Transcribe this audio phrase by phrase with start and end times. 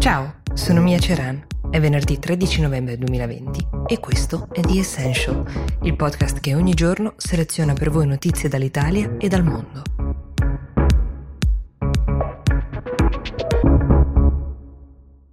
[0.00, 1.44] Ciao, sono Mia Ceran.
[1.68, 5.44] È venerdì 13 novembre 2020 e questo è The Essential,
[5.82, 9.82] il podcast che ogni giorno seleziona per voi notizie dall'Italia e dal mondo.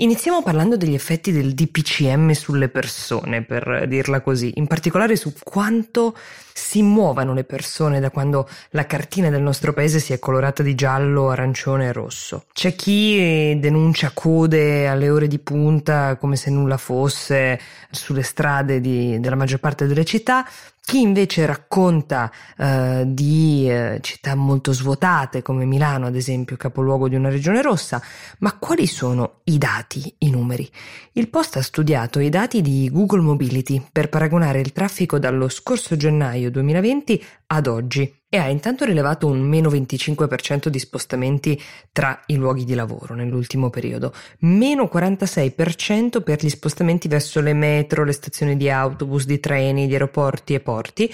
[0.00, 6.16] Iniziamo parlando degli effetti del DPCM sulle persone, per dirla così, in particolare su quanto
[6.52, 10.76] si muovano le persone da quando la cartina del nostro paese si è colorata di
[10.76, 12.44] giallo, arancione e rosso.
[12.52, 17.58] C'è chi denuncia code alle ore di punta come se nulla fosse
[17.90, 20.46] sulle strade di, della maggior parte delle città,
[20.88, 27.14] chi invece racconta eh, di eh, città molto svuotate come Milano, ad esempio, capoluogo di
[27.14, 28.00] una regione rossa,
[28.38, 30.66] ma quali sono i dati, i numeri?
[31.12, 35.94] Il Post ha studiato i dati di Google Mobility per paragonare il traffico dallo scorso
[35.94, 41.60] gennaio 2020 ad oggi e ha intanto rilevato un meno 25% di spostamenti
[41.92, 48.04] tra i luoghi di lavoro nell'ultimo periodo, meno 46% per gli spostamenti verso le metro,
[48.04, 51.12] le stazioni di autobus, di treni, di aeroporti e porti,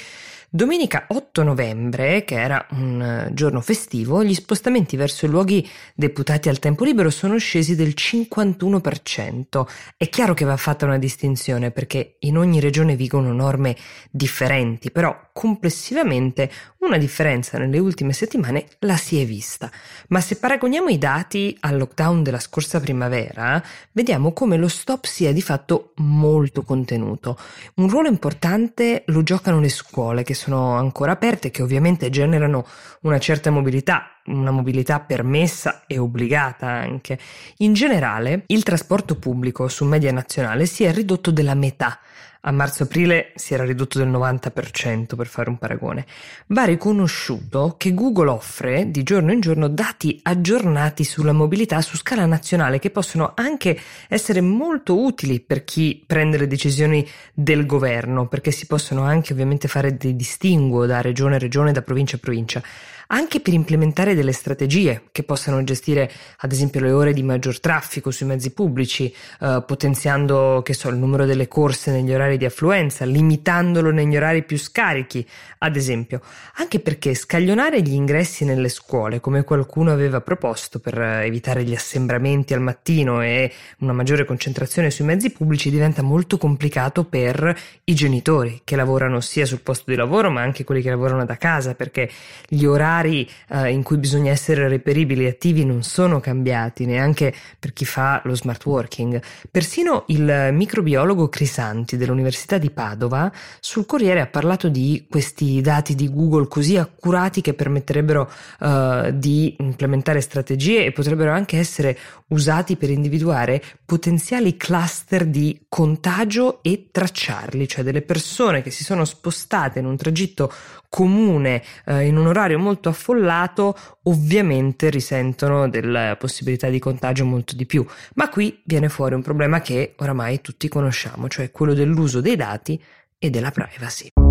[0.55, 6.49] Domenica 8 novembre, che era un eh, giorno festivo, gli spostamenti verso i luoghi deputati
[6.49, 9.67] al tempo libero sono scesi del 51%.
[9.97, 13.75] È chiaro che va fatta una distinzione perché in ogni regione vigono norme
[14.13, 19.69] differenti, però complessivamente una differenza nelle ultime settimane la si è vista.
[20.09, 25.33] Ma se paragoniamo i dati al lockdown della scorsa primavera, vediamo come lo stop sia
[25.33, 27.37] di fatto molto contenuto.
[27.75, 32.65] Un ruolo importante lo giocano le scuole che sono ancora aperte, che ovviamente generano
[33.01, 37.19] una certa mobilità, una mobilità permessa e obbligata anche.
[37.59, 41.99] In generale, il trasporto pubblico su media nazionale si è ridotto della metà
[42.47, 46.07] a marzo-aprile si era ridotto del 90% per fare un paragone.
[46.49, 52.27] Va riconosciuto che Google offre di giorno in giorno dati aggiornati sulla mobilità su scala
[52.27, 53.79] nazionale che possono anche
[54.09, 59.69] essere molto utili per chi prende le decisioni del governo, perché si possono anche ovviamente
[59.69, 62.63] fare dei distinguo da regione a regione, da provincia a provincia
[63.09, 68.11] anche per implementare delle strategie che possano gestire ad esempio le ore di maggior traffico
[68.11, 73.05] sui mezzi pubblici, eh, potenziando che so, il numero delle corse negli orari di affluenza,
[73.05, 75.27] limitandolo negli orari più scarichi,
[75.59, 76.21] ad esempio,
[76.57, 82.55] anche perché scaglionare gli ingressi nelle scuole, come qualcuno aveva proposto per evitare gli assembramenti
[82.55, 88.63] al mattino e una maggiore concentrazione sui mezzi pubblici, diventa molto complicato per i genitori
[88.65, 92.11] che lavorano sia sul posto di lavoro ma anche quelli che lavorano da casa, perché
[92.49, 97.35] gli orari orari eh, in cui bisogna essere reperibili e attivi non sono cambiati neanche
[97.59, 99.21] per chi fa lo smart working.
[99.51, 106.13] Persino il microbiologo Crisanti dell'Università di Padova sul Corriere ha parlato di questi dati di
[106.13, 112.91] Google così accurati che permetterebbero eh, di implementare strategie e potrebbero anche essere usati per
[112.91, 119.87] individuare potenziali cluster di contagio e tracciarli, cioè delle persone che si sono spostate in
[119.87, 120.53] un tragitto
[120.95, 127.67] comune eh, in un orario molto affollato ovviamente risentono della possibilità di contagio molto di
[127.67, 127.85] più.
[128.15, 132.81] Ma qui viene fuori un problema che oramai tutti conosciamo cioè quello dell'uso dei dati
[133.19, 134.24] e della privacy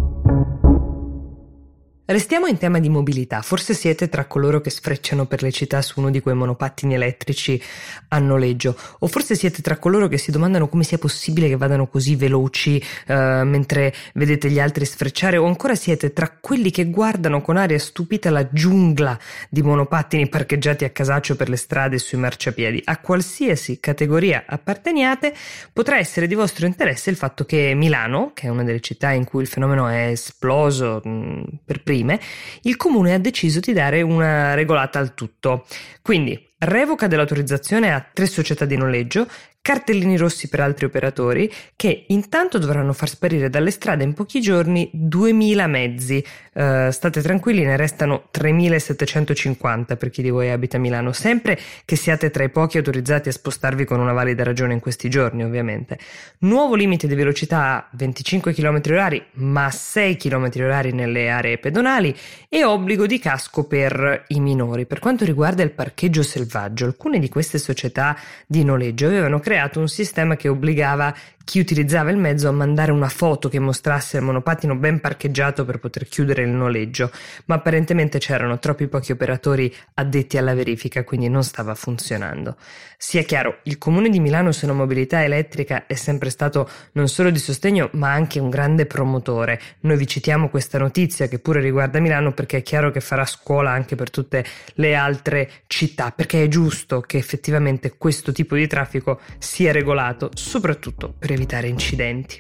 [2.06, 6.02] Restiamo in tema di mobilità, forse siete tra coloro che sfrecciano per le città su
[6.02, 7.62] uno di quei monopattini elettrici
[8.10, 11.88] a noleggio, o forse siete tra coloro che si domandano come sia possibile che vadano
[11.88, 13.14] così veloci uh,
[13.46, 18.30] mentre vedete gli altri sfrecciare, o ancora siete tra quelli che guardano con aria stupita
[18.32, 19.18] la giungla
[19.50, 22.82] di monopattini parcheggiati a casaccio per le strade e sui marciapiedi.
[22.84, 25.34] A qualsiasi categoria apparteniate,
[25.72, 29.24] potrà essere di vostro interesse il fatto che Milano, che è una delle città in
[29.24, 32.20] cui il fenomeno è esploso mh, per prima, prime,
[32.64, 35.66] il comune ha deciso di dare una regolata al tutto.
[36.02, 39.28] Quindi revoca dell'autorizzazione a tre società di noleggio
[39.64, 44.90] cartellini rossi per altri operatori che intanto dovranno far sparire dalle strade in pochi giorni
[44.92, 46.24] 2000 mezzi.
[46.54, 51.96] Uh, state tranquilli, ne restano 3750 per chi di voi abita a Milano, sempre che
[51.96, 55.98] siate tra i pochi autorizzati a spostarvi con una valida ragione in questi giorni, ovviamente.
[56.40, 62.14] Nuovo limite di velocità a 25 km h ma 6 km h nelle aree pedonali
[62.50, 64.86] e obbligo di casco per i minori.
[64.86, 69.80] Per quanto riguarda il parcheggio selvaggio, alcune di queste società di noleggio avevano creato creato
[69.80, 74.24] un sistema che obbligava chi utilizzava il mezzo a mandare una foto che mostrasse il
[74.24, 77.12] monopattino ben parcheggiato per poter chiudere il noleggio,
[77.46, 82.56] ma apparentemente c'erano troppi pochi operatori addetti alla verifica, quindi non stava funzionando.
[82.98, 87.32] Sia chiaro, il comune di Milano su una mobilità elettrica è sempre stato non solo
[87.32, 89.60] di sostegno, ma anche un grande promotore.
[89.82, 93.72] Noi vi citiamo questa notizia che pure riguarda Milano perché è chiaro che farà scuola
[93.72, 94.46] anche per tutte
[94.76, 101.14] le altre città, perché è giusto che effettivamente questo tipo di traffico sia regolato, soprattutto
[101.20, 102.38] per evitare incidenti.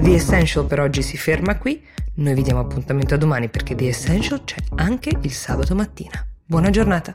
[0.00, 1.84] The Essential per oggi si ferma qui,
[2.14, 6.26] noi vi diamo appuntamento a domani perché The Essential c'è anche il sabato mattina.
[6.44, 7.14] Buona giornata!